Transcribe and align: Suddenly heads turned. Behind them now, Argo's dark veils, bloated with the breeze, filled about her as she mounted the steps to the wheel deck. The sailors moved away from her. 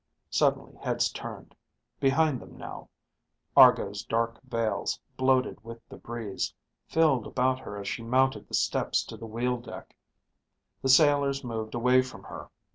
Suddenly 0.31 0.75
heads 0.77 1.11
turned. 1.11 1.53
Behind 1.99 2.41
them 2.41 2.57
now, 2.57 2.89
Argo's 3.55 4.03
dark 4.03 4.41
veils, 4.41 4.99
bloated 5.15 5.63
with 5.63 5.77
the 5.89 5.97
breeze, 5.97 6.51
filled 6.87 7.27
about 7.27 7.59
her 7.59 7.77
as 7.79 7.87
she 7.87 8.01
mounted 8.01 8.47
the 8.47 8.55
steps 8.55 9.03
to 9.03 9.15
the 9.15 9.27
wheel 9.27 9.57
deck. 9.57 9.95
The 10.81 10.89
sailors 10.89 11.43
moved 11.43 11.75
away 11.75 12.01
from 12.01 12.23
her. 12.23 12.49